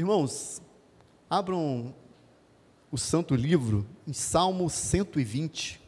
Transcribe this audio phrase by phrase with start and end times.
[0.00, 0.62] Irmãos,
[1.28, 1.94] abram
[2.90, 5.78] o santo livro em Salmo 120,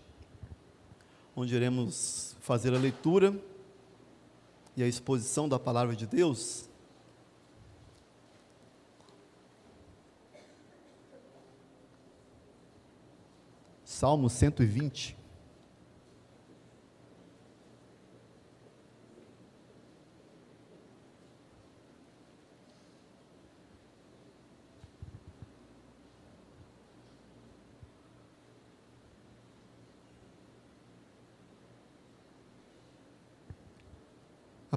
[1.35, 3.35] onde iremos fazer a leitura
[4.77, 6.69] e a exposição da palavra de Deus.
[13.83, 15.22] Salmo 120.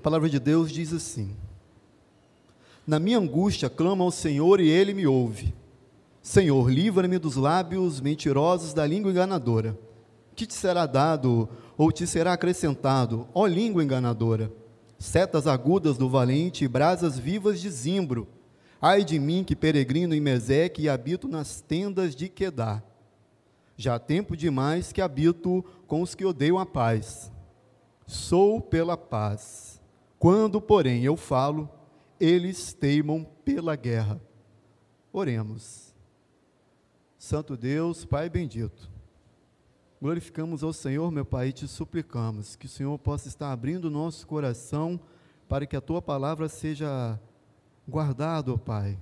[0.05, 1.35] Palavra de Deus diz assim:
[2.85, 5.51] Na minha angústia clamo ao Senhor e ele me ouve.
[6.21, 9.75] Senhor, livra-me dos lábios mentirosos da língua enganadora.
[10.35, 14.51] Que te será dado ou te será acrescentado, ó língua enganadora?
[14.99, 18.27] Setas agudas do valente e brasas vivas de zimbro.
[18.79, 22.83] Ai de mim que peregrino em Meseque e habito nas tendas de Quedá.
[23.75, 27.31] Já há tempo demais que habito com os que odeiam a paz.
[28.05, 29.74] Sou pela paz
[30.17, 31.69] quando, porém, eu falo,
[32.19, 34.19] eles teimam pela guerra.
[35.11, 35.93] Oremos.
[37.17, 38.91] Santo Deus, Pai bendito,
[39.99, 43.89] glorificamos ao Senhor, meu Pai, e te suplicamos que o Senhor possa estar abrindo o
[43.89, 44.99] nosso coração
[45.47, 47.19] para que a tua palavra seja
[47.87, 48.99] guardada, Pai.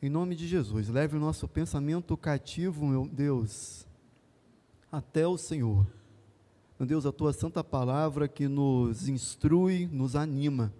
[0.00, 3.86] Em nome de Jesus, leve o nosso pensamento cativo, meu Deus,
[4.90, 5.86] até o Senhor
[6.82, 10.74] meu Deus, a tua santa palavra que nos instrui, nos anima,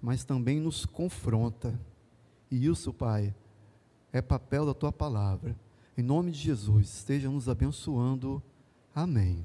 [0.00, 1.76] mas também nos confronta.
[2.48, 3.34] E isso, Pai,
[4.12, 5.56] é papel da tua palavra.
[5.98, 8.40] Em nome de Jesus, esteja nos abençoando.
[8.94, 9.44] Amém.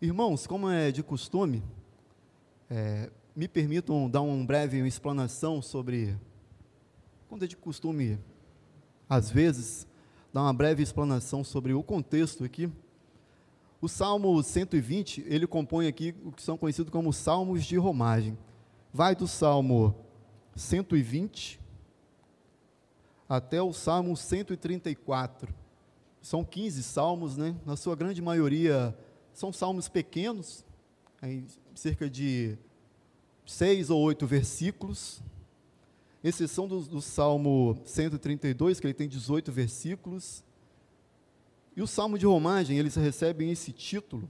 [0.00, 1.60] Irmãos, como é de costume,
[2.70, 6.16] é, me permitam dar uma breve explanação sobre.
[7.28, 8.20] Quando é de costume,
[9.08, 9.88] às vezes,
[10.32, 12.70] dar uma breve explanação sobre o contexto aqui
[13.84, 18.38] o Salmo 120, ele compõe aqui o que são conhecidos como salmos de romagem.
[18.90, 19.94] Vai do Salmo
[20.56, 21.60] 120
[23.28, 25.54] até o Salmo 134.
[26.22, 27.54] São 15 salmos, né?
[27.66, 28.96] Na sua grande maioria
[29.34, 30.64] são salmos pequenos,
[31.74, 32.56] cerca de
[33.44, 35.20] seis ou oito versículos,
[36.22, 40.42] exceção do, do Salmo 132, que ele tem 18 versículos,
[41.76, 44.28] e o Salmo de Romagem, eles recebem esse título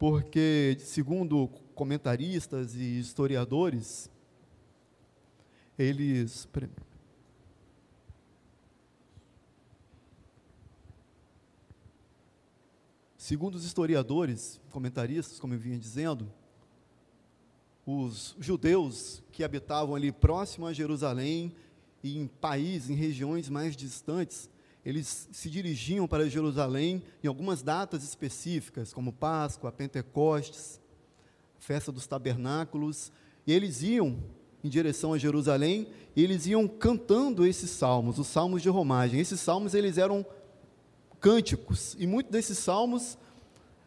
[0.00, 4.10] porque, segundo comentaristas e historiadores,
[5.78, 6.48] eles.
[13.16, 16.32] Segundo os historiadores, comentaristas, como eu vinha dizendo,
[17.84, 21.54] os judeus que habitavam ali próximo a Jerusalém
[22.02, 24.48] e em países, em regiões mais distantes,
[24.84, 30.80] eles se dirigiam para Jerusalém em algumas datas específicas, como Páscoa, Pentecostes,
[31.58, 33.12] Festa dos Tabernáculos,
[33.46, 34.18] e eles iam
[34.64, 39.20] em direção a Jerusalém e eles iam cantando esses salmos, os salmos de romagem.
[39.20, 40.24] Esses salmos eles eram
[41.20, 43.18] cânticos, e muitos desses salmos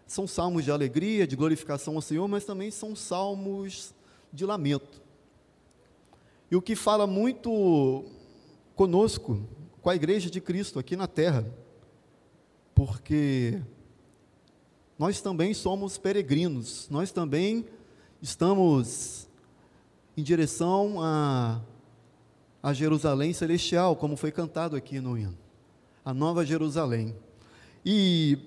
[0.06, 3.96] são salmos de alegria, de glorificação ao Senhor, mas também são salmos
[4.32, 5.02] de lamento.
[6.52, 8.06] E o que fala muito
[8.76, 9.42] conosco
[9.84, 11.46] com a igreja de Cristo aqui na terra,
[12.74, 13.62] porque
[14.98, 17.66] nós também somos peregrinos, nós também
[18.22, 19.28] estamos
[20.16, 21.60] em direção a,
[22.64, 25.38] a Jerusalém celestial, como foi cantado aqui no hino,
[26.06, 27.14] a Nova Jerusalém.
[27.86, 28.38] E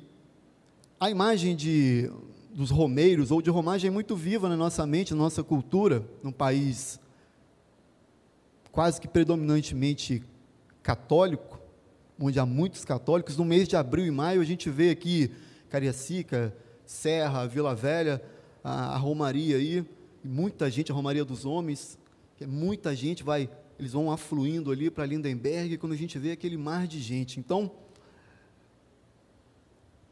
[0.99, 2.11] a imagem de,
[2.55, 6.33] dos romeiros ou de romagem é muito viva na nossa mente, na nossa cultura, num
[6.33, 6.99] país
[8.73, 10.23] quase que predominantemente
[10.87, 11.61] católico,
[12.17, 15.33] onde há muitos católicos, no mês de abril e maio a gente vê aqui
[15.69, 18.23] Cariacica, Serra, Vila Velha,
[18.63, 19.85] a, a Romaria aí,
[20.23, 21.99] muita gente, a Romaria dos Homens,
[22.41, 26.57] é muita gente vai, eles vão afluindo ali para Lindenberg, quando a gente vê aquele
[26.57, 27.41] mar de gente.
[27.41, 27.69] Então,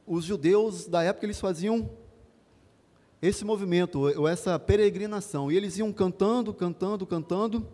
[0.04, 1.88] os judeus da época eles faziam
[3.22, 7.68] esse movimento, ou essa peregrinação, e eles iam cantando, cantando, cantando,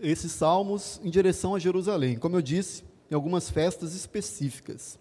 [0.00, 4.98] esses salmos em direção a Jerusalém, como eu disse, em algumas festas específicas.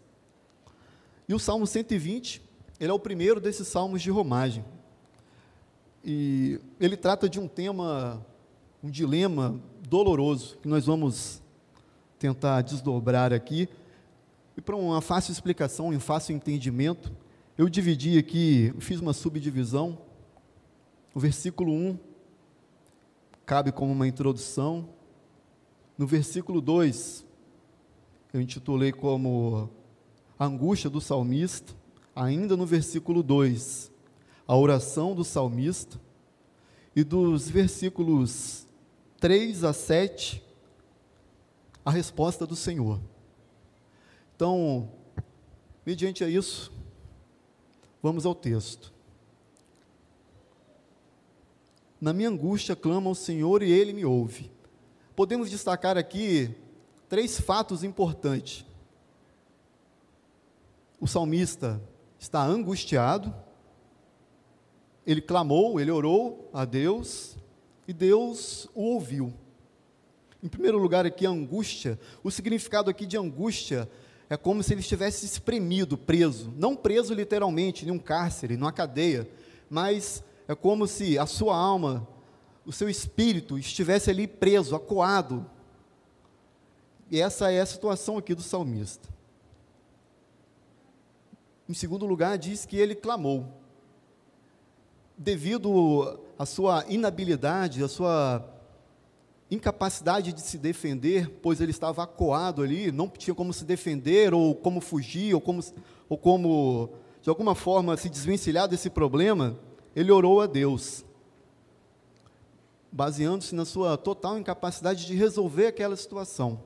[1.28, 2.42] E o Salmo 120,
[2.80, 4.64] ele é o primeiro desses salmos de romagem.
[6.04, 8.26] E ele trata de um tema,
[8.84, 11.42] um dilema doloroso, que nós vamos
[12.20, 13.70] tentar desdobrar aqui.
[14.58, 17.12] E para uma fácil explicação, um fácil entendimento,
[17.58, 19.98] eu dividi aqui, fiz uma subdivisão.
[21.14, 21.98] O versículo 1
[23.46, 24.90] cabe como uma introdução.
[25.98, 27.26] No versículo 2,
[28.34, 29.70] eu intitulei como
[30.40, 31.74] Angústia do Salmista.
[32.16, 33.92] Ainda no versículo 2,
[34.48, 36.00] a oração do salmista.
[36.96, 38.68] E dos versículos
[39.20, 40.44] 3 a 7,
[41.84, 43.00] a resposta do Senhor.
[44.36, 44.92] Então,
[45.86, 46.72] mediante a isso,
[48.02, 48.94] vamos ao texto.
[52.04, 54.52] Na minha angústia clamo ao Senhor e ele me ouve.
[55.16, 56.54] Podemos destacar aqui
[57.08, 58.66] três fatos importantes.
[61.00, 61.82] O salmista
[62.20, 63.34] está angustiado,
[65.08, 67.38] ele clamou, ele orou a Deus
[67.88, 69.34] e Deus o ouviu.
[70.44, 71.98] Em primeiro lugar, aqui, angústia.
[72.22, 73.90] O significado aqui de angústia
[74.30, 76.54] é como se ele estivesse espremido, preso.
[76.58, 79.26] Não preso literalmente, em um cárcere, numa cadeia,
[79.70, 82.08] mas é como se a sua alma,
[82.66, 85.46] o seu espírito estivesse ali preso, acuado.
[87.10, 89.08] E essa é a situação aqui do salmista.
[91.68, 93.48] Em segundo lugar, diz que ele clamou.
[95.18, 98.50] Devido à sua inabilidade, à sua
[99.50, 104.56] incapacidade de se defender, pois ele estava acuado ali, não tinha como se defender, ou
[104.56, 105.64] como fugir, ou como,
[106.10, 106.90] ou como
[107.22, 109.58] de alguma forma se desvencilhar desse problema,
[109.96, 111.06] ele orou a Deus,
[112.92, 116.62] baseando-se na sua total incapacidade de resolver aquela situação.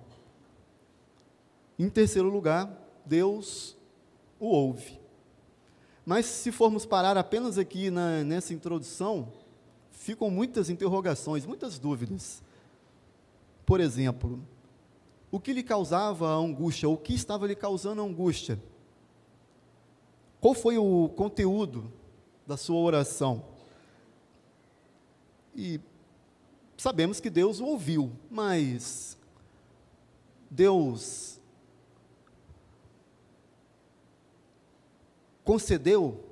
[1.78, 2.70] Em terceiro lugar,
[3.06, 3.78] Deus
[4.40, 5.00] o ouve.
[6.06, 9.32] Mas se formos parar apenas aqui na, nessa introdução,
[9.92, 12.42] ficam muitas interrogações, muitas dúvidas.
[13.66, 14.42] Por exemplo,
[15.30, 16.88] o que lhe causava a angústia?
[16.88, 18.58] O que estava lhe causando a angústia?
[20.40, 21.92] Qual foi o conteúdo
[22.48, 23.44] da sua oração.
[25.54, 25.82] E
[26.78, 29.18] sabemos que Deus o ouviu, mas
[30.50, 31.40] Deus
[35.44, 36.24] concedeu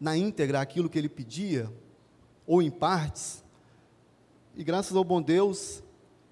[0.00, 1.72] na íntegra aquilo que ele pedia,
[2.46, 3.44] ou em partes,
[4.56, 5.82] e graças ao bom Deus,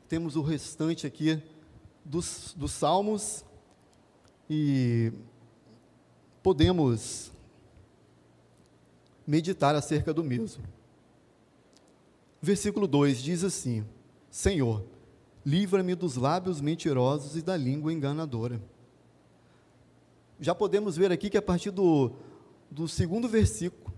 [0.09, 1.41] temos o restante aqui
[2.05, 3.45] dos, dos salmos,
[4.49, 5.13] e
[6.43, 7.33] podemos
[9.27, 10.63] meditar acerca do mesmo.
[12.41, 13.85] Versículo 2 diz assim:
[14.31, 14.85] Senhor,
[15.45, 18.61] livra-me dos lábios mentirosos e da língua enganadora.
[20.39, 22.13] Já podemos ver aqui que a partir do,
[22.71, 23.95] do segundo versículo,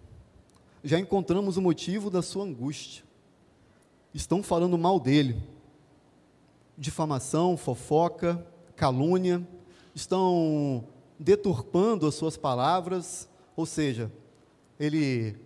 [0.85, 3.05] já encontramos o motivo da sua angústia.
[4.15, 5.43] Estão falando mal dele.
[6.77, 8.47] Difamação, fofoca,
[8.77, 9.47] calúnia,
[9.95, 10.85] estão
[11.19, 14.11] deturpando as suas palavras, ou seja,
[14.79, 15.37] ele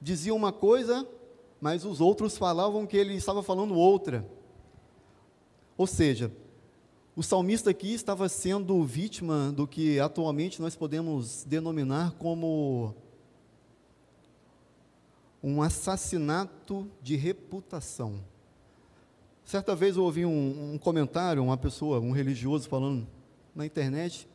[0.00, 1.08] dizia uma coisa,
[1.60, 4.28] mas os outros falavam que ele estava falando outra.
[5.76, 6.30] Ou seja,
[7.16, 12.94] o salmista aqui estava sendo vítima do que atualmente nós podemos denominar como
[15.42, 18.20] um assassinato de reputação.
[19.44, 23.06] Certa vez eu ouvi um, um, comentário, uma pessoa, um religioso falando
[23.54, 24.26] na internet,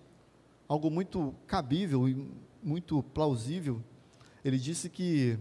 [0.67, 3.83] algo muito cabível e muito plausível,
[4.43, 5.37] ele disse que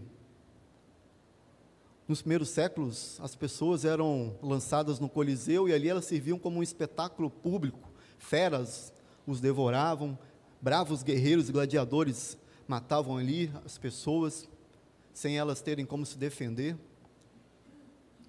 [2.08, 6.62] nos primeiros séculos as pessoas eram lançadas no Coliseu e ali elas serviam como um
[6.62, 7.90] espetáculo público.
[8.18, 8.92] Feras
[9.26, 10.18] os devoravam,
[10.60, 14.48] bravos guerreiros e gladiadores matavam ali as pessoas
[15.12, 16.76] sem elas terem como se defender.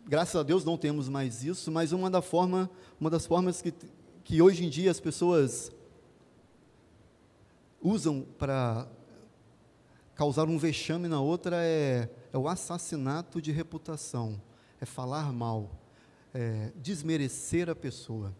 [0.05, 3.73] Graças a Deus não temos mais isso, mas uma, da forma, uma das formas que,
[4.23, 5.71] que hoje em dia as pessoas
[7.81, 8.87] usam para
[10.19, 14.37] causar um vexame na outra é, é o assassinato de reputação,
[14.81, 15.71] é falar mal,
[16.33, 18.35] é desmerecer a pessoa.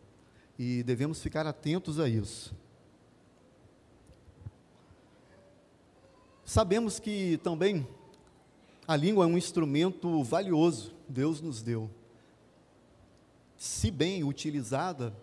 [0.57, 2.53] E devemos ficar atentos a isso.
[6.43, 7.87] Sabemos que também
[8.85, 11.89] a língua é um instrumento valioso, Deus nos deu.
[13.55, 15.15] Se bem utilizada,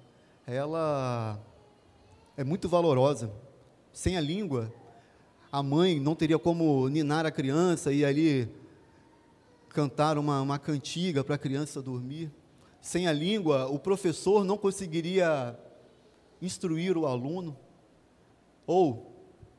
[0.46, 1.38] ela
[2.34, 3.30] é muito valorosa.
[3.92, 4.72] Sem a língua,
[5.56, 8.46] a mãe não teria como ninar a criança e ali
[9.70, 12.30] cantar uma, uma cantiga para a criança dormir.
[12.78, 15.58] Sem a língua, o professor não conseguiria
[16.42, 17.56] instruir o aluno.
[18.66, 19.10] Ou,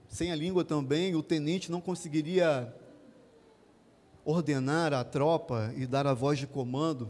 [0.07, 2.71] sem a língua também, o tenente não conseguiria
[4.23, 7.09] ordenar a tropa e dar a voz de comando.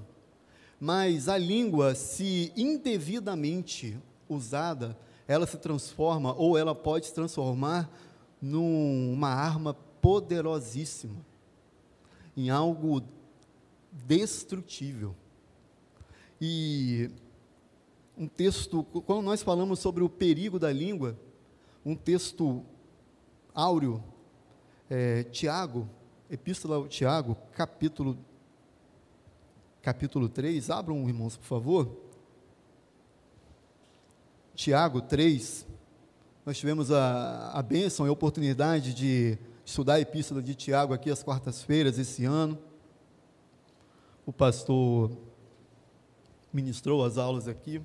[0.79, 7.89] Mas a língua, se indevidamente usada, ela se transforma ou ela pode se transformar
[8.41, 11.25] numa arma poderosíssima,
[12.35, 13.01] em algo
[13.91, 15.15] destrutível.
[16.39, 17.09] E
[18.17, 21.17] um texto, quando nós falamos sobre o perigo da língua,
[21.85, 22.63] um texto
[23.53, 24.03] áureo,
[24.89, 25.89] é, Tiago,
[26.29, 28.17] Epístola ao Tiago, capítulo,
[29.81, 31.97] capítulo 3, abram, irmãos, por favor.
[34.55, 35.66] Tiago 3,
[36.47, 41.11] nós tivemos a, a bênção e a oportunidade de estudar a Epístola de Tiago aqui
[41.11, 42.57] às quartas-feiras esse ano.
[44.25, 45.11] O pastor
[46.53, 47.81] ministrou as aulas aqui.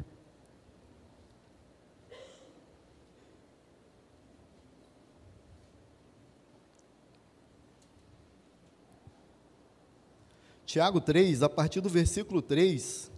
[10.65, 13.11] Tiago 3, a partir do versículo 3,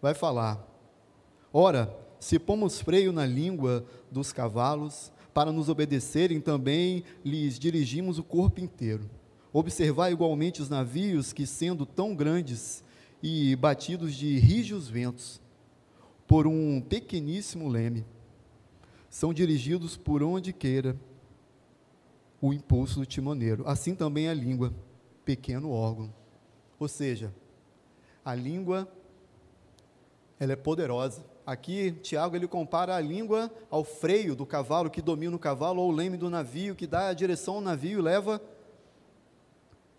[0.00, 0.60] vai falar:
[1.52, 8.22] Ora, se pomos freio na língua dos cavalos, para nos obedecerem, também lhes dirigimos o
[8.22, 9.08] corpo inteiro.
[9.52, 12.84] Observar igualmente os navios que, sendo tão grandes
[13.22, 15.40] e batidos de rígidos ventos,
[16.26, 18.04] por um pequeníssimo leme,
[19.08, 20.96] são dirigidos por onde queira
[22.40, 23.64] o impulso do timoneiro.
[23.66, 24.72] Assim também a língua,
[25.24, 26.12] pequeno órgão
[26.82, 27.32] ou seja,
[28.24, 28.92] a língua
[30.40, 31.24] ela é poderosa.
[31.44, 35.90] Aqui, Tiago ele compara a língua ao freio do cavalo que domina o cavalo ou
[35.90, 38.40] o leme do navio que dá a direção ao navio e leva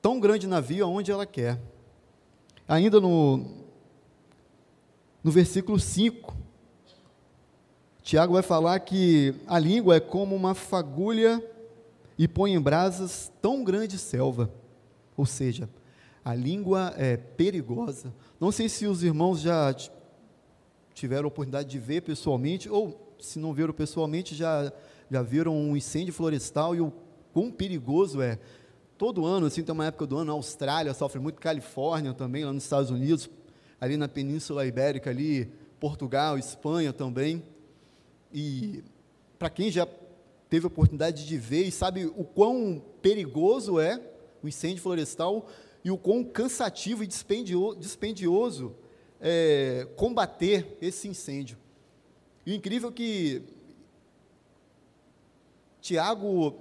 [0.02, 1.60] tão grande navio aonde ela quer.
[2.68, 3.64] Ainda no
[5.24, 6.36] no versículo 5,
[8.02, 11.42] Tiago vai falar que a língua é como uma fagulha
[12.18, 14.52] e põe em brasas tão grande selva.
[15.16, 15.70] Ou seja,
[16.26, 18.14] a língua é perigosa.
[18.38, 19.74] Não sei se os irmãos já
[20.94, 24.72] tiveram a oportunidade de ver pessoalmente, ou se não viram pessoalmente, já,
[25.10, 26.94] já viram um incêndio florestal e o
[27.34, 28.40] quão perigoso é.
[28.98, 32.54] Todo ano, assim, tem uma época do ano, a Austrália sofre muito, Califórnia também, lá
[32.54, 33.30] nos Estados Unidos,
[33.80, 37.44] ali na Península Ibérica, ali, Portugal, Espanha também.
[38.34, 38.84] E
[39.38, 39.88] para quem já
[40.50, 44.00] teve a oportunidade de ver e sabe o quão perigoso é
[44.44, 45.48] o incêndio florestal,
[45.84, 48.76] e o quão cansativo e dispendioso
[49.26, 51.58] é, combater esse incêndio.
[52.46, 53.42] E o incrível é que
[55.80, 56.58] Tiago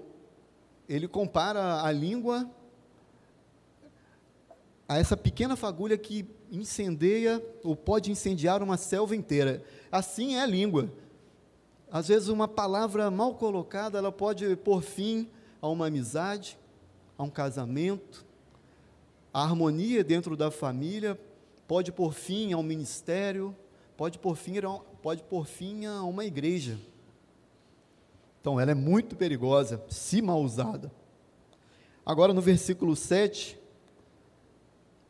[0.89, 2.49] ele compara a língua
[4.89, 9.65] a essa pequena fagulha que incendeia ou pode incendiar uma selva inteira.
[9.91, 10.93] Assim é a língua.
[11.91, 15.29] Às vezes uma palavra mal colocada, ela pode pôr fim
[15.61, 16.57] a uma amizade,
[17.19, 18.25] a um casamento,
[19.35, 21.19] a harmonia dentro da família
[21.73, 23.57] pode pôr fim ao ministério,
[23.97, 24.57] pode pôr fim,
[25.01, 26.79] pode pôr fim a uma igreja.
[28.39, 30.93] Então, ela é muito perigosa, se mal usada.
[32.05, 33.59] Agora, no versículo 7,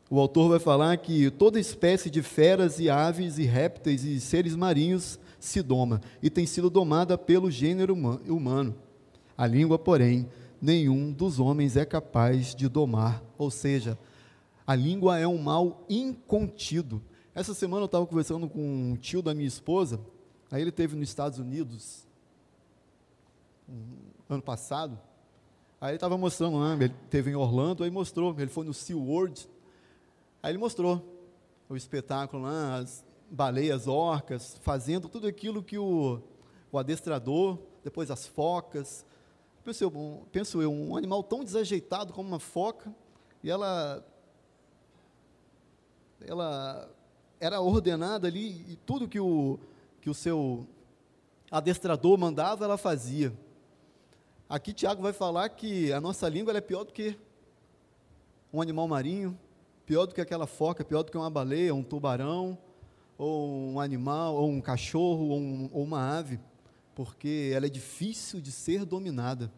[0.09, 4.55] o autor vai falar que toda espécie de feras e aves e répteis e seres
[4.55, 8.73] marinhos se doma e tem sido domada pelo gênero humano.
[9.37, 10.29] A língua, porém,
[10.61, 13.99] nenhum dos homens é capaz de domar, ou seja,
[14.65, 17.01] a língua é um mal incontido.
[17.35, 19.99] Essa semana eu estava conversando com um tio da minha esposa,
[20.51, 22.07] aí ele teve nos Estados Unidos,
[24.29, 24.99] ano passado,
[25.81, 29.49] aí ele estava mostrando lá, ele teve em Orlando, aí mostrou, ele foi no SeaWorld,
[30.41, 31.03] aí ele mostrou
[31.67, 36.21] o espetáculo lá, as baleias, orcas, fazendo tudo aquilo que o,
[36.71, 39.05] o adestrador, depois as focas,
[39.65, 42.93] penso eu, penso eu, um animal tão desajeitado como uma foca,
[43.43, 44.05] e ela
[46.27, 46.89] ela
[47.39, 49.59] era ordenada ali e tudo que o,
[50.01, 50.67] que o seu
[51.51, 53.33] adestrador mandava, ela fazia.
[54.49, 57.17] Aqui Tiago vai falar que a nossa língua é pior do que
[58.51, 59.37] um animal marinho,
[59.85, 62.57] pior do que aquela foca, pior do que uma baleia, um tubarão,
[63.17, 66.39] ou um animal, ou um cachorro, ou, um, ou uma ave,
[66.95, 69.51] porque ela é difícil de ser dominada.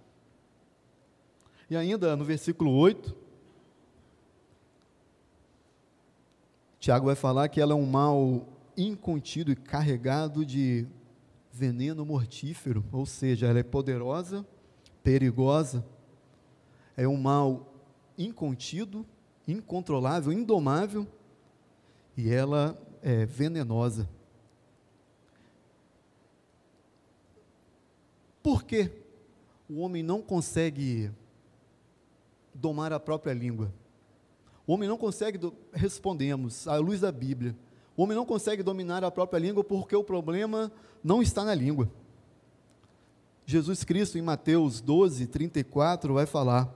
[1.70, 3.25] E ainda no versículo 8,
[6.86, 10.86] Tiago vai falar que ela é um mal incontido e carregado de
[11.52, 14.46] veneno mortífero, ou seja, ela é poderosa,
[15.02, 15.84] perigosa,
[16.96, 17.74] é um mal
[18.16, 19.04] incontido,
[19.48, 21.08] incontrolável, indomável,
[22.16, 24.08] e ela é venenosa.
[28.44, 28.92] Por que
[29.68, 31.10] o homem não consegue
[32.54, 33.74] domar a própria língua?
[34.68, 35.54] O homem não consegue, do...
[35.74, 37.56] respondemos, à luz da Bíblia,
[37.96, 40.72] o homem não consegue dominar a própria língua porque o problema
[41.04, 41.90] não está na língua.
[43.46, 46.74] Jesus Cristo, em Mateus 12, 34, vai falar: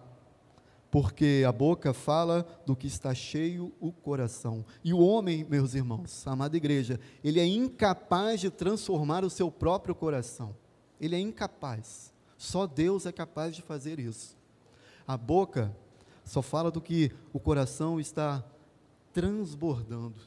[0.91, 4.65] porque a boca fala do que está cheio o coração.
[4.83, 9.93] E o homem, meus irmãos, amada igreja, ele é incapaz de transformar o seu próprio
[9.93, 10.55] coração.
[10.99, 12.13] Ele é incapaz.
[12.37, 14.37] Só Deus é capaz de fazer isso.
[15.07, 15.75] A boca
[16.29, 18.45] só fala do que o coração está
[19.11, 20.19] transbordando.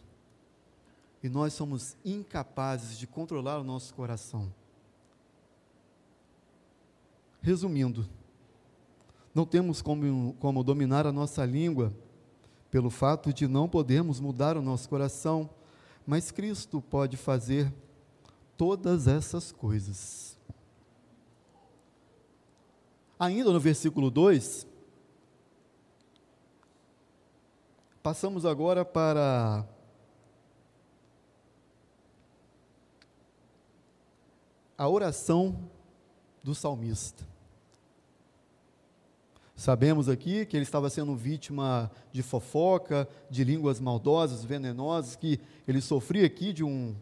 [1.22, 4.52] E nós somos incapazes de controlar o nosso coração.
[7.40, 8.04] Resumindo,
[9.32, 11.94] não temos como, como dominar a nossa língua
[12.68, 15.48] pelo fato de não podermos mudar o nosso coração,
[16.04, 17.72] mas Cristo pode fazer
[18.56, 20.36] todas essas coisas.
[23.20, 24.66] Ainda no versículo 2,
[28.02, 29.64] passamos agora para
[34.76, 35.70] a oração
[36.42, 37.24] do salmista.
[39.54, 45.80] Sabemos aqui que ele estava sendo vítima de fofoca, de línguas maldosas, venenosas, que ele
[45.80, 46.96] sofria aqui de um,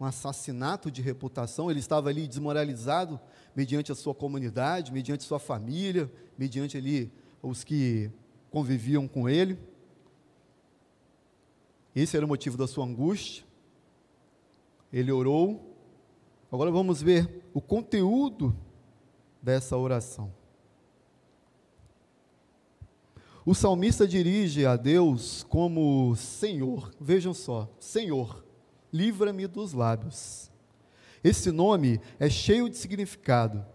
[0.00, 3.20] um assassinato de reputação, ele estava ali desmoralizado
[3.54, 8.10] mediante a sua comunidade, mediante sua família, mediante ali os que
[8.56, 9.58] conviviam com ele.
[11.94, 13.44] Esse era o motivo da sua angústia.
[14.90, 15.76] Ele orou.
[16.50, 18.56] Agora vamos ver o conteúdo
[19.42, 20.32] dessa oração.
[23.44, 28.42] O salmista dirige a Deus como Senhor, vejam só, Senhor,
[28.90, 30.50] livra-me dos lábios.
[31.22, 33.66] Esse nome é cheio de significado,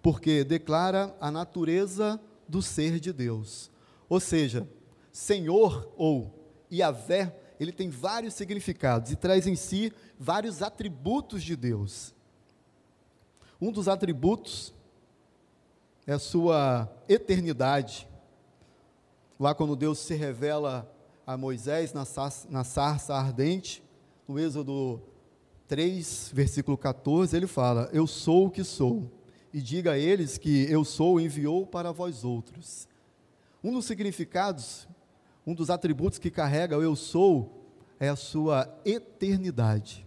[0.00, 3.73] porque declara a natureza do ser de Deus.
[4.08, 4.68] Ou seja,
[5.12, 6.32] Senhor ou
[6.72, 12.14] Yahvé, ele tem vários significados e traz em si vários atributos de Deus.
[13.60, 14.74] Um dos atributos
[16.06, 18.08] é a sua eternidade
[19.38, 20.90] Lá quando Deus se revela
[21.26, 23.82] a Moisés na sarça, ardente,
[24.28, 25.02] no Êxodo
[25.66, 29.10] 3, versículo 14, ele fala: Eu sou o que sou,
[29.52, 32.86] e diga a eles que eu sou enviou para vós outros.
[33.64, 34.86] Um dos significados,
[35.46, 37.64] um dos atributos que carrega o eu sou
[37.98, 40.06] é a sua eternidade.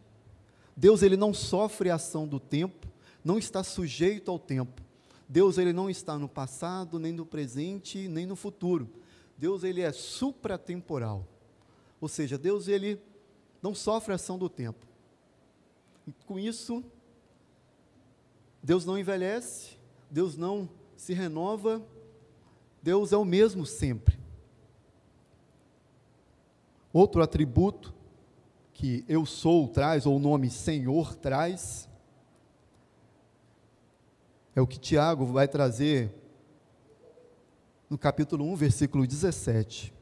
[0.76, 2.88] Deus ele não sofre a ação do tempo,
[3.24, 4.84] não está sujeito ao tempo.
[5.28, 8.88] Deus ele não está no passado, nem no presente, nem no futuro.
[9.36, 11.28] Deus ele é supratemporal.
[12.00, 13.02] Ou seja, Deus ele
[13.60, 14.86] não sofre a ação do tempo.
[16.06, 16.84] E com isso,
[18.62, 19.80] Deus não envelhece,
[20.12, 21.84] Deus não se renova,
[22.88, 24.18] Deus é o mesmo sempre.
[26.94, 27.94] Outro atributo
[28.72, 31.90] que eu sou traz, ou o nome Senhor traz,
[34.56, 36.16] é o que Tiago vai trazer
[37.90, 39.94] no capítulo 1, versículo 17.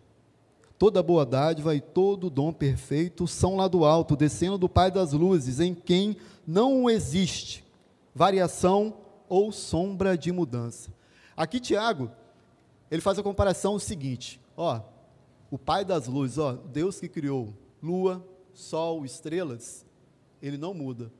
[0.77, 5.11] Toda boa dádiva e todo dom perfeito são lá do alto, descendo do Pai das
[5.11, 7.65] luzes, em quem não existe
[8.13, 8.95] variação
[9.27, 10.93] ou sombra de mudança.
[11.35, 12.11] Aqui Tiago,
[12.89, 14.81] ele faz a comparação seguinte, ó,
[15.49, 19.85] o Pai das luzes, ó, Deus que criou lua, sol, estrelas,
[20.41, 21.11] ele não muda.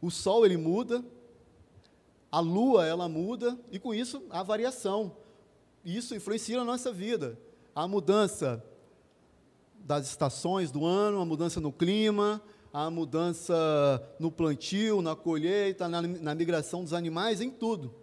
[0.00, 1.04] O sol ele muda,
[2.30, 5.12] a lua ela muda e com isso há variação
[5.86, 7.38] isso influencia na nossa vida.
[7.74, 8.62] A mudança
[9.78, 13.54] das estações do ano, a mudança no clima, a mudança
[14.18, 17.94] no plantio, na colheita, na, na migração dos animais, em tudo.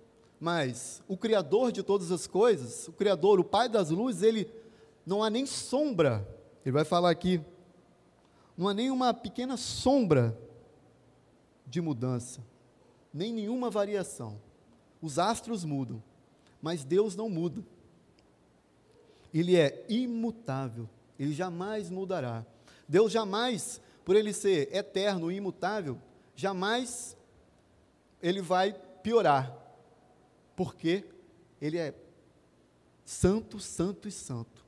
[0.43, 4.51] Mas o Criador de todas as coisas, o Criador, o Pai das luzes, ele
[5.06, 6.27] não há nem sombra,
[6.65, 7.39] ele vai falar aqui,
[8.58, 10.38] não há nem uma pequena sombra
[11.65, 12.41] de mudança,
[13.13, 14.38] nem nenhuma variação.
[15.01, 16.03] Os astros mudam,
[16.62, 17.63] mas Deus não muda
[19.34, 22.45] ele é imutável, ele jamais mudará.
[22.88, 25.97] Deus jamais, por ele ser eterno e imutável,
[26.36, 27.17] jamais
[28.21, 29.51] ele vai piorar,
[30.56, 31.06] porque
[31.62, 31.94] ele é
[33.06, 34.66] santo, santo e santo.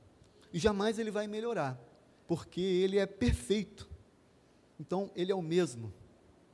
[0.52, 1.80] E jamais ele vai melhorar,
[2.28, 3.90] porque ele é perfeito.
[4.80, 5.94] Então, ele é o mesmo,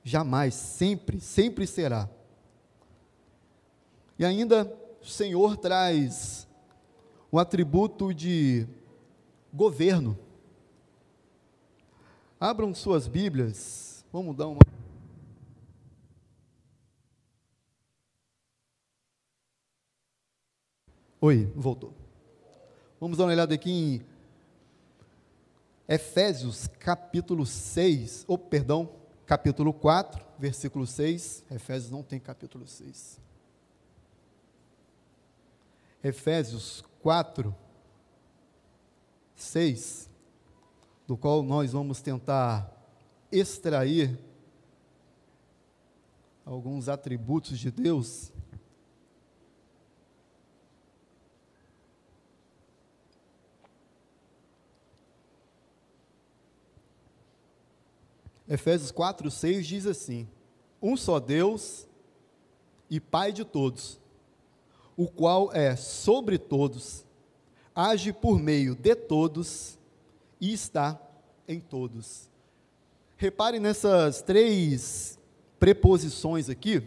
[0.03, 2.09] jamais, sempre, sempre será.
[4.17, 6.47] E ainda o Senhor traz
[7.31, 8.67] o atributo de
[9.53, 10.17] governo.
[12.39, 14.59] Abram suas Bíblias, vamos dar uma.
[21.23, 21.93] Oi, voltou.
[22.99, 24.01] Vamos dar uma olhada aqui em
[25.87, 28.89] Efésios capítulo 6, ou perdão,
[29.27, 31.43] capítulo 4, versículo 6.
[31.51, 33.19] Efésios não tem capítulo 6.
[36.03, 37.55] Efésios 4,
[39.35, 40.09] 6,
[41.05, 42.67] do qual nós vamos tentar
[43.31, 44.17] extrair
[46.43, 48.30] alguns atributos de Deus.
[58.51, 60.27] Efésios 4, 6 diz assim:
[60.81, 61.87] Um só Deus
[62.89, 63.97] e Pai de todos,
[64.97, 67.05] o qual é sobre todos,
[67.73, 69.79] age por meio de todos
[70.41, 71.01] e está
[71.47, 72.29] em todos.
[73.15, 75.17] Repare nessas três
[75.57, 76.83] preposições aqui.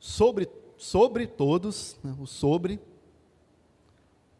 [0.00, 2.80] Sobre, sobre todos, né, o sobre,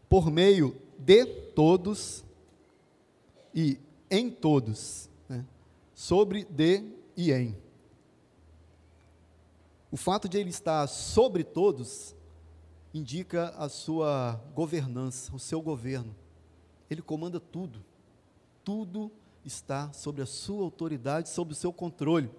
[0.09, 2.25] por meio de todos
[3.55, 3.79] e
[4.17, 5.09] em todos.
[5.29, 5.45] Né,
[5.95, 6.85] sobre, de
[7.17, 7.57] e em.
[9.91, 12.15] O fato de ele estar sobre todos
[12.93, 16.15] indica a sua governança, o seu governo.
[16.91, 17.85] Ele comanda tudo.
[18.65, 19.11] Tudo
[19.45, 22.31] está sobre a sua autoridade, sob o seu controle.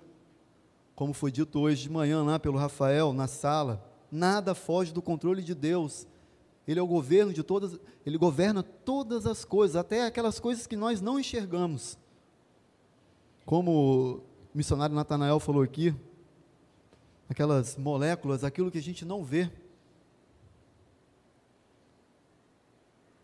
[0.96, 5.44] Como foi dito hoje de manhã lá pelo Rafael na sala, nada foge do controle
[5.44, 6.08] de Deus.
[6.68, 10.76] Ele é o governo de todas, ele governa todas as coisas, até aquelas coisas que
[10.76, 11.98] nós não enxergamos.
[13.46, 14.22] Como o
[14.54, 15.96] missionário Natanael falou aqui,
[17.30, 19.50] aquelas moléculas, aquilo que a gente não vê.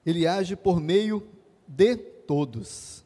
[0.05, 1.27] Ele age por meio
[1.67, 3.03] de todos.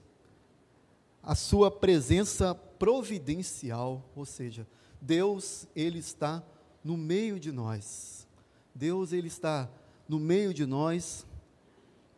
[1.23, 4.67] A sua presença providencial, ou seja,
[5.01, 6.43] Deus, ele está
[6.83, 8.27] no meio de nós.
[8.73, 9.69] Deus, ele está
[10.07, 11.25] no meio de nós,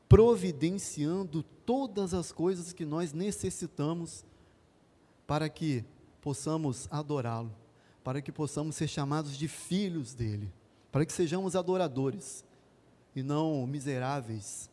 [0.07, 4.25] providenciando todas as coisas que nós necessitamos
[5.27, 5.85] para que
[6.21, 7.53] possamos adorá-lo,
[8.03, 10.51] para que possamos ser chamados de filhos dele,
[10.91, 12.43] para que sejamos adoradores
[13.15, 14.69] e não miseráveis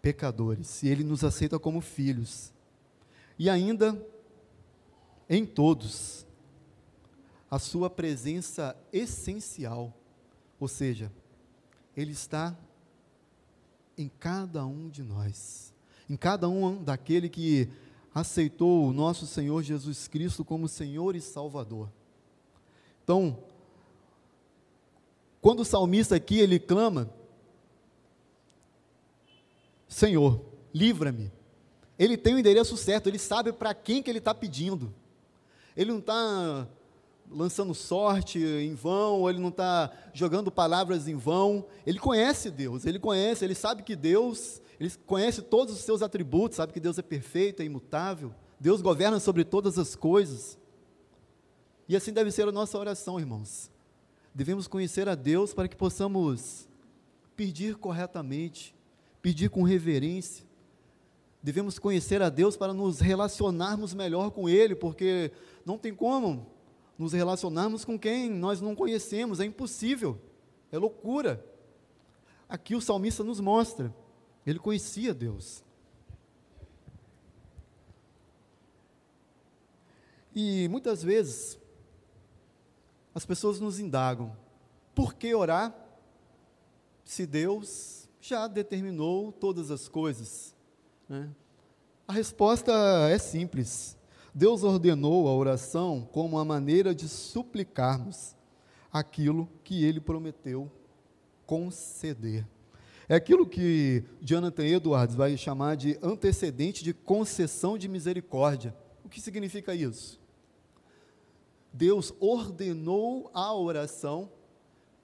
[0.00, 2.52] pecadores, e ele nos aceita como filhos.
[3.38, 4.00] E ainda
[5.28, 6.26] em todos
[7.50, 9.92] a sua presença essencial,
[10.58, 11.12] ou seja,
[11.96, 12.56] ele está
[13.96, 15.72] em cada um de nós,
[16.08, 17.68] em cada um daquele que
[18.14, 21.90] aceitou o nosso Senhor Jesus Cristo como Senhor e Salvador.
[23.02, 23.38] Então,
[25.40, 27.12] quando o salmista aqui ele clama,
[29.88, 30.40] Senhor,
[30.72, 31.30] livra-me.
[31.98, 34.92] Ele tem o endereço certo, ele sabe para quem que ele está pedindo.
[35.76, 36.66] Ele não está
[37.34, 41.66] lançando sorte em vão, ele não está jogando palavras em vão.
[41.86, 46.56] Ele conhece Deus, ele conhece, ele sabe que Deus, ele conhece todos os seus atributos,
[46.56, 48.34] sabe que Deus é perfeito, é imutável.
[48.60, 50.58] Deus governa sobre todas as coisas.
[51.88, 53.70] E assim deve ser a nossa oração, irmãos.
[54.34, 56.68] Devemos conhecer a Deus para que possamos
[57.36, 58.74] pedir corretamente,
[59.20, 60.46] pedir com reverência.
[61.42, 65.32] Devemos conhecer a Deus para nos relacionarmos melhor com Ele, porque
[65.66, 66.46] não tem como
[67.02, 70.20] nos relacionarmos com quem nós não conhecemos, é impossível,
[70.70, 71.44] é loucura.
[72.48, 73.92] Aqui o salmista nos mostra,
[74.46, 75.64] ele conhecia Deus.
[80.32, 81.58] E muitas vezes
[83.12, 84.36] as pessoas nos indagam:
[84.94, 85.74] por que orar
[87.04, 90.54] se Deus já determinou todas as coisas?
[91.08, 91.28] Né?
[92.06, 92.72] A resposta
[93.10, 93.98] é simples.
[94.34, 98.34] Deus ordenou a oração como uma maneira de suplicarmos
[98.92, 100.70] aquilo que ele prometeu
[101.46, 102.46] conceder.
[103.08, 108.74] É aquilo que Jonathan Edwards vai chamar de antecedente de concessão de misericórdia.
[109.04, 110.20] O que significa isso?
[111.72, 114.30] Deus ordenou a oração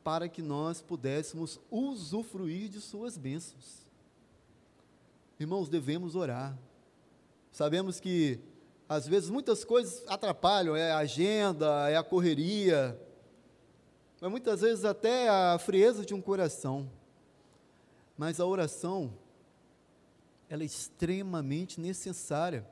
[0.04, 3.86] para que nós pudéssemos usufruir de Suas bênçãos.
[5.38, 6.58] Irmãos, devemos orar.
[7.52, 8.40] Sabemos que,
[8.88, 12.98] às vezes, muitas coisas atrapalham, é a agenda, é a correria,
[14.20, 16.90] mas muitas vezes até a frieza de um coração.
[18.16, 19.12] Mas a oração,
[20.48, 22.66] ela é extremamente necessária.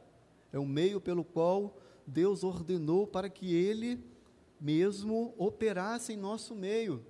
[0.53, 1.77] É o meio pelo qual
[2.07, 4.03] Deus ordenou para que Ele
[4.61, 7.05] mesmo operasse em nosso meio.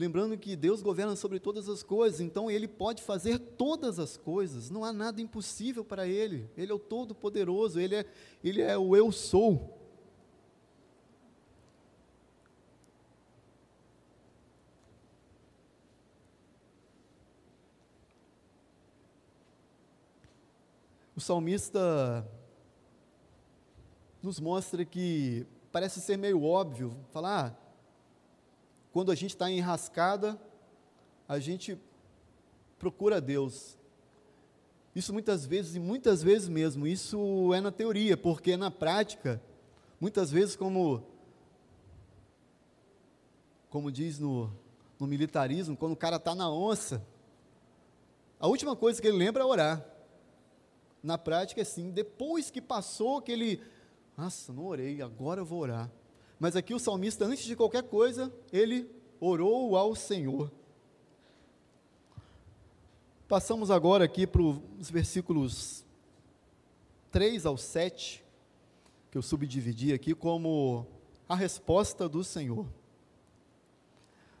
[0.00, 4.70] Lembrando que Deus governa sobre todas as coisas, então Ele pode fazer todas as coisas,
[4.70, 8.06] não há nada impossível para Ele, Ele é o Todo-Poderoso, ele é,
[8.42, 9.78] ele é o Eu Sou.
[21.14, 22.26] O salmista
[24.22, 27.69] nos mostra que parece ser meio óbvio falar, ah,
[28.92, 30.40] quando a gente está enrascada,
[31.28, 31.78] a gente
[32.78, 33.78] procura Deus.
[34.94, 39.40] Isso muitas vezes, e muitas vezes mesmo, isso é na teoria, porque na prática,
[40.00, 41.04] muitas vezes, como,
[43.68, 44.52] como diz no,
[44.98, 47.06] no militarismo, quando o cara está na onça,
[48.40, 49.86] a última coisa que ele lembra é orar.
[51.02, 53.62] Na prática, é assim, depois que passou que ele,
[54.16, 55.90] nossa, não orei, agora eu vou orar.
[56.40, 60.50] Mas aqui o salmista, antes de qualquer coisa, ele orou ao Senhor.
[63.28, 65.84] Passamos agora aqui para os versículos
[67.12, 68.24] 3 ao 7,
[69.10, 70.86] que eu subdividi aqui como
[71.28, 72.66] a resposta do Senhor.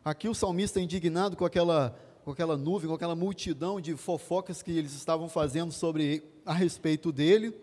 [0.02, 4.62] Aqui o salmista é indignado com aquela, com aquela nuvem, com aquela multidão de fofocas
[4.62, 7.54] que eles estavam fazendo sobre a respeito dele.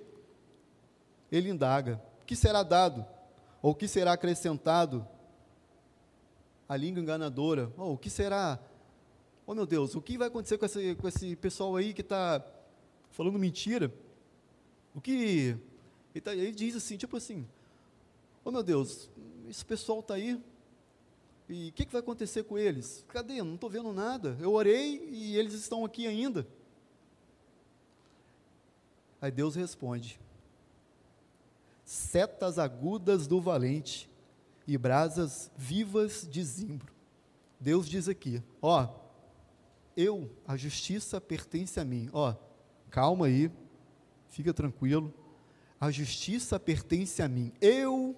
[1.31, 3.16] Ele indaga: que será dado?
[3.67, 5.05] Ou que será acrescentado?
[6.69, 7.69] A língua enganadora.
[7.77, 8.57] Ou o que será
[9.45, 12.45] Oh meu Deus, o que vai acontecer com esse, com esse pessoal aí que está
[13.11, 13.93] falando mentira?
[14.93, 15.57] O que.
[16.13, 17.45] Ele, tá, ele, diz assim, tipo assim:
[18.43, 19.09] Oh meu Deus,
[19.49, 20.41] esse pessoal está aí,
[21.47, 23.05] e o que, que, vai acontecer com eles?
[23.07, 23.41] Cadê?
[23.41, 24.37] Não estou vendo nada.
[24.39, 26.45] Eu orei e eles estão aqui ainda.
[29.21, 30.19] Aí Deus responde:
[31.87, 34.09] Setas agudas do valente
[34.67, 36.93] e brasas vivas de zimbro.
[37.57, 38.89] Deus diz aqui: Ó,
[39.95, 42.09] eu, a justiça pertence a mim.
[42.11, 42.35] Ó,
[42.89, 43.49] calma aí,
[44.27, 45.13] fica tranquilo.
[45.79, 47.53] A justiça pertence a mim.
[47.61, 48.13] Eu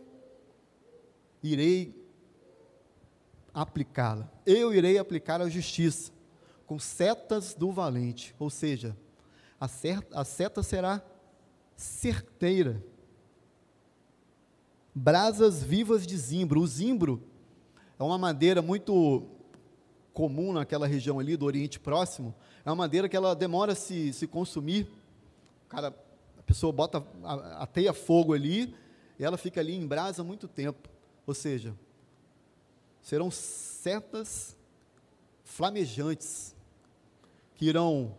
[1.44, 1.96] irei
[3.54, 4.32] aplicá-la.
[4.48, 6.12] Eu irei aplicar a justiça
[6.66, 8.34] com setas do valente.
[8.40, 8.98] Ou seja,
[9.62, 9.70] a,
[10.14, 11.04] a seta será
[11.76, 12.84] certeira.
[14.94, 16.62] Brasas vivas de zimbro.
[16.62, 17.22] O zimbro
[17.98, 19.26] é uma madeira muito
[20.20, 24.12] comum naquela região ali do Oriente Próximo, é uma madeira que ela demora a se,
[24.12, 24.84] se consumir.
[25.66, 25.96] O cara,
[26.38, 27.02] a pessoa bota,
[27.58, 28.76] ateia fogo ali,
[29.18, 30.90] e ela fica ali em brasa muito tempo.
[31.26, 31.74] Ou seja,
[33.02, 34.58] serão setas
[35.44, 36.54] flamejantes,
[37.56, 38.14] que irão,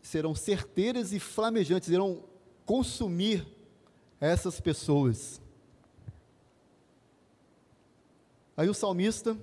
[0.00, 2.24] serão certeiras e flamejantes, irão
[2.64, 3.46] consumir
[4.18, 5.41] essas pessoas.
[8.56, 9.36] Aí o salmista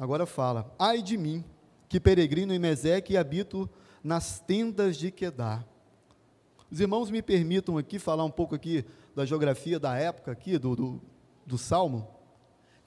[0.00, 1.44] Agora fala: Ai de mim,
[1.86, 3.68] que peregrino em Meseque e habito
[4.02, 5.62] nas tendas de Quedar.
[6.70, 8.82] Os irmãos me permitam aqui falar um pouco aqui
[9.14, 11.02] da geografia da época aqui, do, do,
[11.44, 12.08] do Salmo.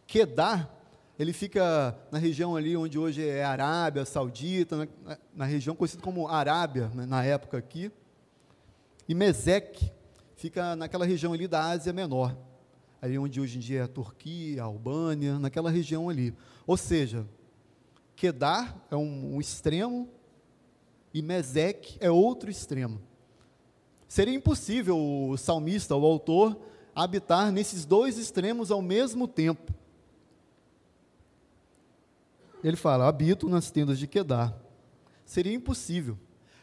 [0.07, 0.75] Quedar,
[1.19, 6.27] ele fica na região ali onde hoje é Arábia Saudita, na, na região conhecida como
[6.27, 7.91] Arábia, né, na época aqui.
[9.07, 9.91] E Meseque
[10.35, 12.35] fica naquela região ali da Ásia Menor
[13.03, 16.33] ali onde hoje em dia é a Turquia, a Albânia, naquela região ali.
[16.65, 17.27] Ou seja,
[18.15, 20.07] Kedar é um, um extremo
[21.13, 23.01] e Mesec é outro extremo.
[24.07, 26.57] Seria impossível o salmista, o autor,
[26.95, 29.73] habitar nesses dois extremos ao mesmo tempo.
[32.63, 34.57] Ele fala: habito nas tendas de Kedar.
[35.25, 36.17] Seria impossível.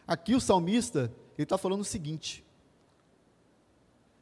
[0.06, 2.42] Aqui o salmista ele está falando o seguinte: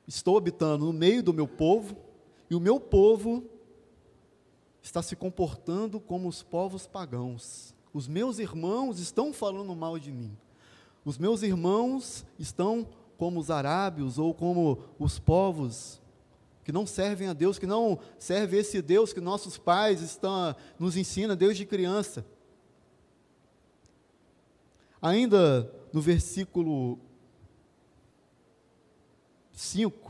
[0.04, 2.07] estou habitando no meio do meu povo,
[2.50, 3.44] e o meu povo
[4.82, 7.74] está se comportando como os povos pagãos.
[7.92, 10.36] Os meus irmãos estão falando mal de mim.
[11.04, 16.00] Os meus irmãos estão como os arábios ou como os povos
[16.64, 20.98] que não servem a Deus, que não servem esse Deus que nossos pais estão, nos
[20.98, 22.26] ensina desde criança.
[25.00, 26.98] Ainda no versículo
[29.52, 30.07] 5,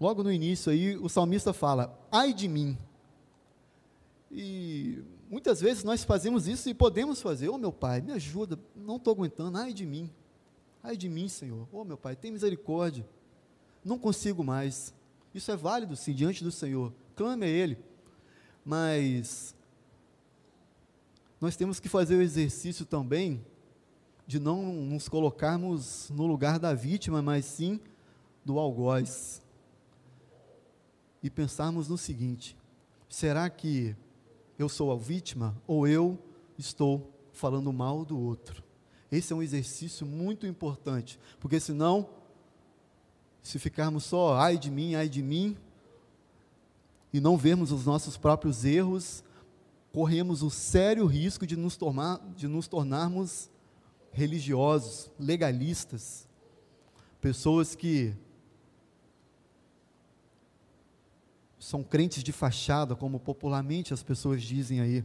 [0.00, 2.78] Logo no início aí, o salmista fala: ai de mim.
[4.30, 7.48] E muitas vezes nós fazemos isso e podemos fazer.
[7.48, 10.10] Ô oh, meu pai, me ajuda, não estou aguentando, ai de mim.
[10.82, 11.66] Ai de mim, Senhor.
[11.72, 13.06] Ô oh, meu pai, tem misericórdia.
[13.84, 14.94] Não consigo mais.
[15.34, 16.92] Isso é válido, sim, diante do Senhor.
[17.16, 17.78] Clame a Ele.
[18.64, 19.54] Mas
[21.40, 23.44] nós temos que fazer o exercício também
[24.26, 27.80] de não nos colocarmos no lugar da vítima, mas sim
[28.44, 29.40] do algoz
[31.22, 32.56] e pensarmos no seguinte:
[33.08, 33.96] será que
[34.58, 36.18] eu sou a vítima ou eu
[36.56, 38.62] estou falando mal do outro?
[39.10, 42.08] Esse é um exercício muito importante, porque senão,
[43.42, 45.56] se ficarmos só ai de mim, ai de mim,
[47.12, 49.24] e não vermos os nossos próprios erros,
[49.92, 53.48] corremos o sério risco de nos, tornar, de nos tornarmos
[54.12, 56.28] religiosos, legalistas,
[57.20, 58.14] pessoas que
[61.58, 65.04] são crentes de fachada, como popularmente as pessoas dizem aí.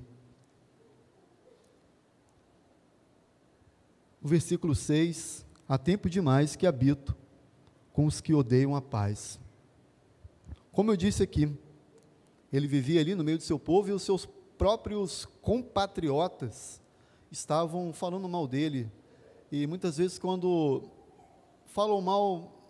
[4.21, 7.15] O versículo 6: Há tempo demais que habito
[7.91, 9.39] com os que odeiam a paz.
[10.71, 11.55] Como eu disse aqui,
[12.51, 16.81] ele vivia ali no meio do seu povo e os seus próprios compatriotas
[17.31, 18.91] estavam falando mal dele.
[19.51, 20.83] E muitas vezes, quando
[21.65, 22.62] falam mal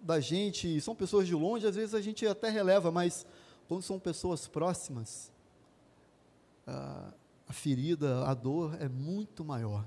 [0.00, 3.26] da gente, são pessoas de longe, às vezes a gente até releva, mas
[3.66, 5.32] quando são pessoas próximas,
[6.66, 7.12] a,
[7.46, 9.86] a ferida, a dor é muito maior.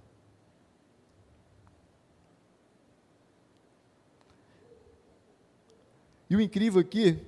[6.30, 7.20] E o incrível aqui,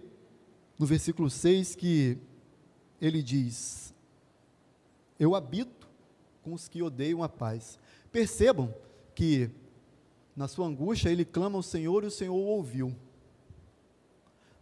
[0.79, 2.17] no versículo 6, que
[3.01, 3.93] ele diz:
[5.19, 5.89] Eu habito
[6.41, 7.77] com os que odeiam a paz.
[8.13, 8.73] Percebam
[9.13, 9.49] que,
[10.35, 12.95] na sua angústia, ele clama ao Senhor e o Senhor o ouviu.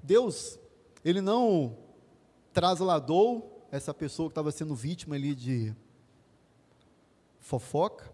[0.03, 0.59] Deus,
[1.03, 1.77] ele não
[2.53, 5.73] trasladou essa pessoa que estava sendo vítima ali de
[7.39, 8.13] fofoca,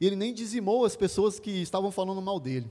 [0.00, 2.70] ele nem dizimou as pessoas que estavam falando mal dele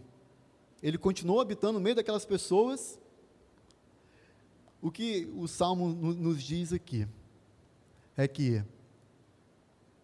[0.83, 2.99] ele continuou habitando no meio daquelas pessoas.
[4.81, 7.07] O que o Salmo nos diz aqui
[8.17, 8.61] é que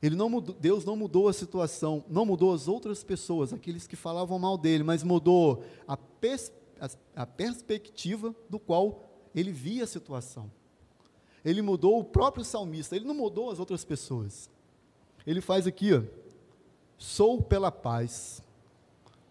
[0.02, 3.96] ele não mudou, Deus não mudou a situação, não mudou as outras pessoas, aqueles que
[3.96, 6.90] falavam mal dele, mas mudou a, pers, a,
[7.24, 9.04] a perspectiva do qual
[9.36, 10.50] ele via a situação.
[11.44, 14.50] Ele mudou o próprio salmista, ele não mudou as outras pessoas.
[15.28, 16.02] Ele faz aqui, ó,
[16.98, 18.42] sou pela paz.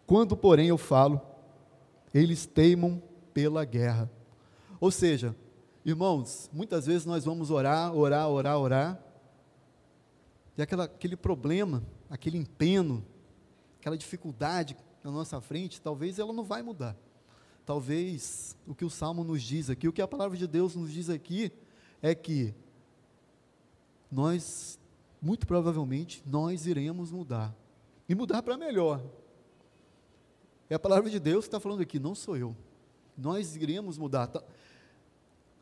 [0.07, 1.21] Quando, porém, eu falo,
[2.13, 3.03] eles teimam
[3.33, 4.11] pela guerra.
[4.81, 5.35] Ou seja,
[5.85, 9.08] irmãos, muitas vezes nós vamos orar, orar, orar, orar,
[10.59, 13.07] e aquela, aquele problema, aquele empeno,
[13.79, 16.97] aquela dificuldade na nossa frente, talvez ela não vai mudar.
[17.65, 20.93] Talvez o que o Salmo nos diz aqui, o que a palavra de Deus nos
[20.93, 21.53] diz aqui,
[22.03, 22.53] é que
[24.11, 24.81] nós,
[25.23, 27.55] muito provavelmente, nós iremos mudar.
[28.09, 29.01] E mudar para melhor.
[30.69, 32.57] É a palavra de Deus que está falando aqui, não sou eu.
[33.17, 34.29] Nós iremos mudar.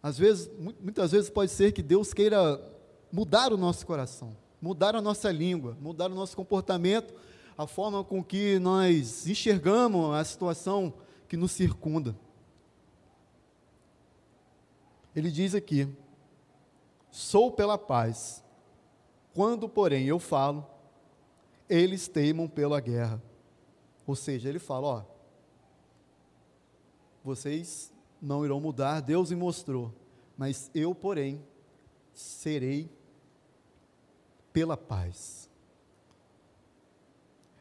[0.03, 2.59] Às vezes, muitas vezes pode ser que Deus queira
[3.13, 7.15] mudar o nosso coração, mudar a nossa língua, mudar o nosso comportamento,
[7.57, 10.93] a forma com que nós enxergamos a situação
[11.29, 12.17] que nos circunda.
[15.15, 15.89] Ele diz aqui:
[17.11, 18.45] sou pela paz,
[19.35, 20.67] quando, porém, eu falo,
[21.69, 23.23] eles teimam pela guerra.
[24.07, 25.03] Ou seja, ele fala: ó,
[27.25, 29.93] vocês não irão mudar, Deus me mostrou,
[30.37, 31.43] mas eu, porém,
[32.13, 32.91] serei
[34.57, 35.51] pela paz.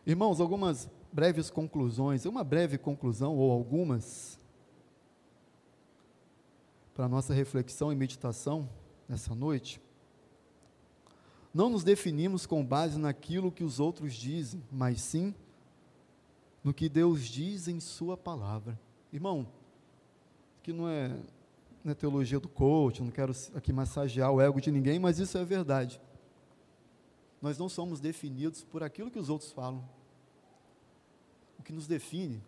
[0.07, 4.39] Irmãos, algumas breves conclusões, uma breve conclusão ou algumas
[6.93, 8.69] para nossa reflexão e meditação
[9.09, 9.81] nessa noite.
[11.53, 15.35] Não nos definimos com base naquilo que os outros dizem, mas sim
[16.63, 18.79] no que Deus diz em Sua palavra.
[19.11, 19.45] Irmão,
[20.63, 21.09] que não é,
[21.83, 25.37] não é teologia do coach, não quero aqui massagear o ego de ninguém, mas isso
[25.37, 25.99] é verdade.
[27.41, 29.87] Nós não somos definidos por aquilo que os outros falam.
[31.59, 32.41] O que nos define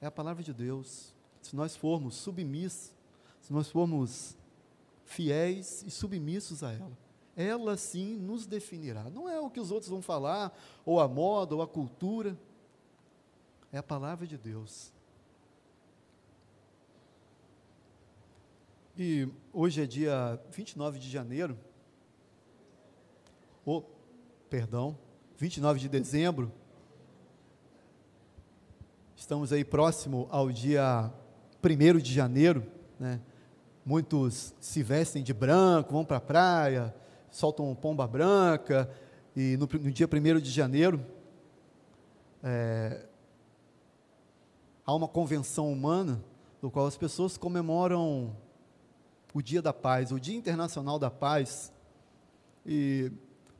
[0.00, 1.14] é a palavra de Deus.
[1.40, 2.92] Se nós formos submissos,
[3.40, 4.36] se nós formos
[5.04, 6.96] fiéis e submissos a ela,
[7.36, 9.08] ela sim nos definirá.
[9.10, 12.38] Não é o que os outros vão falar, ou a moda, ou a cultura
[13.72, 14.92] é a palavra de Deus.
[18.96, 21.58] E hoje é dia 29 de janeiro,
[23.64, 23.88] ou,
[24.52, 24.98] perdão,
[25.38, 26.52] 29 de dezembro.
[29.16, 31.10] Estamos aí próximo ao dia
[31.64, 32.62] 1 de janeiro,
[33.00, 33.18] né?
[33.82, 36.94] Muitos se vestem de branco, vão para a praia,
[37.30, 38.90] soltam pomba branca,
[39.34, 41.02] e no, no dia 1 de janeiro,
[42.42, 43.06] é,
[44.84, 46.22] há uma convenção humana
[46.60, 48.36] no qual as pessoas comemoram
[49.32, 51.72] o Dia da Paz, o Dia Internacional da Paz.
[52.66, 53.10] E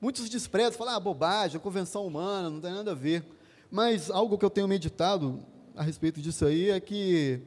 [0.02, 3.24] muitos desprezam, falam, ah, bobagem, a convenção humana, não tem nada a ver.
[3.70, 5.38] Mas algo que eu tenho meditado
[5.76, 7.40] a respeito disso aí é que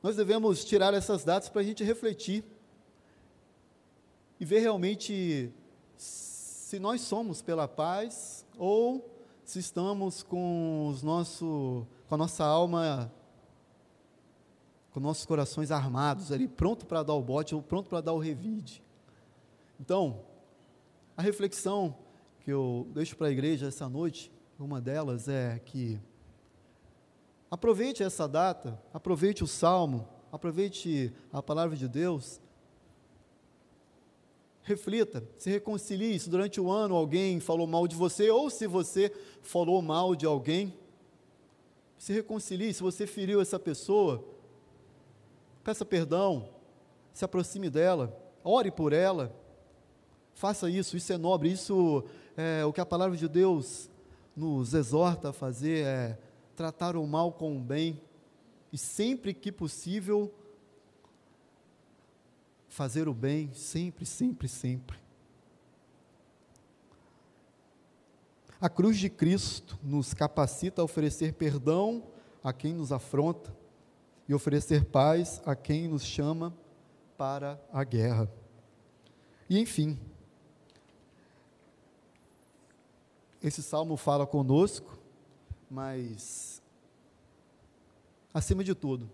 [0.00, 2.44] nós devemos tirar essas datas para a gente refletir
[4.38, 5.52] e ver realmente
[5.96, 9.10] se nós somos pela paz ou
[9.44, 13.12] se estamos com, os nosso, com a nossa alma,
[14.92, 18.18] com nossos corações armados ali, pronto para dar o bote ou pronto para dar o
[18.18, 18.80] revide.
[19.84, 20.20] Então,
[21.16, 21.98] a reflexão
[22.38, 26.00] que eu deixo para a igreja essa noite, uma delas é que
[27.50, 32.40] aproveite essa data, aproveite o salmo, aproveite a palavra de Deus.
[34.62, 36.16] Reflita, se reconcilie.
[36.16, 39.12] Se durante o ano alguém falou mal de você, ou se você
[39.42, 40.78] falou mal de alguém,
[41.98, 42.72] se reconcilie.
[42.72, 44.24] Se você feriu essa pessoa,
[45.64, 46.50] peça perdão,
[47.12, 49.41] se aproxime dela, ore por ela.
[50.34, 52.04] Faça isso, isso é nobre, isso
[52.36, 53.90] é o que a palavra de Deus
[54.36, 56.18] nos exorta a fazer, é
[56.56, 58.00] tratar o mal com o bem
[58.72, 60.32] e sempre que possível
[62.68, 64.98] fazer o bem, sempre, sempre, sempre.
[68.58, 72.04] A cruz de Cristo nos capacita a oferecer perdão
[72.42, 73.54] a quem nos afronta
[74.28, 76.54] e oferecer paz a quem nos chama
[77.18, 78.30] para a guerra.
[79.50, 79.98] E enfim,
[83.42, 84.98] esse salmo fala conosco,
[85.68, 86.62] mas
[88.32, 89.10] acima de tudo,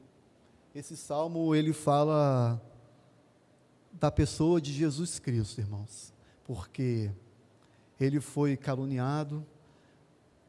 [0.74, 2.60] esse salmo ele fala
[3.92, 6.12] da pessoa de Jesus Cristo, irmãos,
[6.44, 7.10] porque
[7.98, 9.44] ele foi caluniado,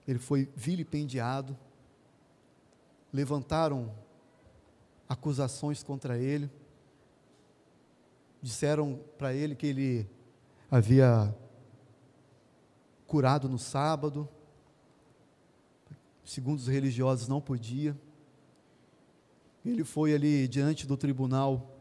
[0.07, 1.57] ele foi vilipendiado,
[3.13, 3.91] levantaram
[5.07, 6.49] acusações contra ele,
[8.41, 10.09] disseram para ele que ele
[10.69, 11.35] havia
[13.09, 14.29] curado no sábado,
[16.23, 17.97] segundo os religiosos não podia.
[19.65, 21.75] Ele foi ali diante do tribunal,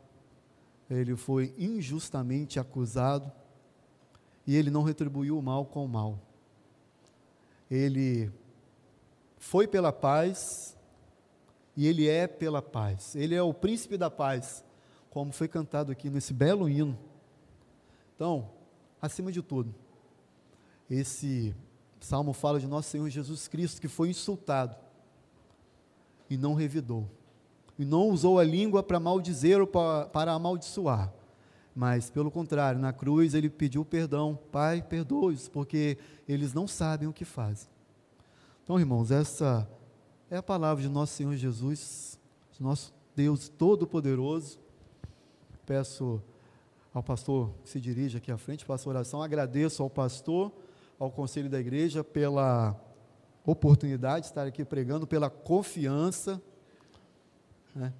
[0.88, 3.30] ele foi injustamente acusado
[4.46, 6.18] e ele não retribuiu o mal com o mal.
[7.70, 8.32] Ele
[9.36, 10.74] foi pela paz
[11.76, 13.14] e ele é pela paz.
[13.14, 14.64] Ele é o príncipe da paz,
[15.10, 16.98] como foi cantado aqui nesse belo hino.
[18.16, 18.50] Então,
[19.00, 19.74] acima de tudo,
[20.90, 21.54] esse
[22.00, 24.76] salmo fala de nosso Senhor Jesus Cristo que foi insultado
[26.30, 27.08] e não revidou.
[27.78, 31.12] E não usou a língua para maldizer ou para, amaldiçoar.
[31.74, 34.36] Mas, pelo contrário, na cruz ele pediu perdão.
[34.50, 35.96] Pai, perdoe-os, porque
[36.28, 37.68] eles não sabem o que fazem.
[38.64, 39.68] Então, irmãos, essa
[40.28, 42.18] é a palavra de nosso Senhor Jesus,
[42.58, 44.58] nosso Deus Todo-Poderoso.
[45.64, 46.20] Peço
[46.92, 49.22] ao pastor que se dirige aqui à frente, faça oração.
[49.22, 50.52] Agradeço ao pastor
[50.98, 52.74] ao conselho da igreja pela
[53.44, 56.42] oportunidade de estar aqui pregando, pela confiança,
[57.74, 57.92] né,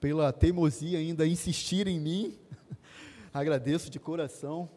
[0.00, 2.38] pela teimosia ainda insistir em mim.
[3.32, 4.68] Agradeço de coração.